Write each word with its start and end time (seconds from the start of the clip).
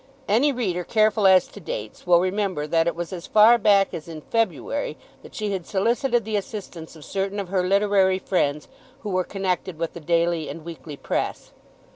Any 0.27 0.51
reader 0.51 0.83
careful 0.83 1.27
as 1.27 1.45
to 1.49 1.59
dates 1.59 2.07
will 2.07 2.19
remember 2.21 2.65
that 2.65 2.87
it 2.87 2.95
was 2.95 3.13
as 3.13 3.27
far 3.27 3.59
back 3.59 3.93
as 3.93 4.07
in 4.07 4.21
February 4.21 4.97
that 5.21 5.35
she 5.35 5.51
had 5.51 5.67
solicited 5.67 6.25
the 6.25 6.37
assistance 6.37 6.95
of 6.95 7.05
certain 7.05 7.39
of 7.39 7.49
her 7.49 7.63
literary 7.67 8.17
friends 8.17 8.67
who 9.01 9.11
were 9.11 9.23
connected 9.23 9.77
with 9.77 9.93
the 9.93 9.99
daily 9.99 10.49
and 10.49 10.65
weekly 10.65 10.97
press. 10.97 11.51